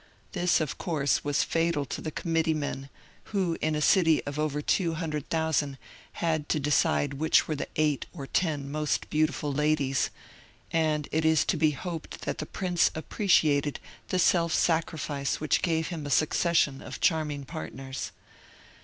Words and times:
This, 0.31 0.59
of 0.59 0.79
course, 0.79 1.23
was 1.23 1.43
fatal 1.43 1.85
to 1.85 2.01
the 2.01 2.09
committeemen, 2.09 2.89
who 3.25 3.55
in 3.61 3.75
a 3.75 3.81
city 3.83 4.23
of 4.23 4.39
over 4.39 4.59
200,000 4.59 5.77
had 6.13 6.49
to 6.49 6.59
decide 6.59 7.13
which 7.13 7.47
were 7.47 7.53
the 7.55 7.67
eight 7.75 8.07
or 8.11 8.25
ten 8.25 8.71
most 8.71 9.11
beautiful 9.11 9.53
ladies; 9.53 10.09
and 10.71 11.07
it 11.11 11.23
is 11.23 11.45
to 11.45 11.55
be 11.55 11.69
hoped 11.69 12.21
that 12.21 12.39
the 12.39 12.47
prince 12.47 12.89
appreciated 12.95 13.79
the 14.07 14.17
self 14.17 14.53
sacrifice 14.55 15.39
which 15.39 15.61
gave 15.61 15.89
him 15.89 16.07
a 16.07 16.09
succession 16.09 16.81
of 16.81 16.99
charming 16.99 17.45
partners. 17.45 18.11